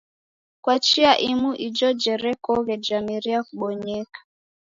Kwa 0.63 0.75
chia 0.85 1.17
imu 1.31 1.51
ijo 1.67 1.89
jerekoghe 2.01 2.75
jameria 2.85 3.39
kubonyeka. 3.47 4.19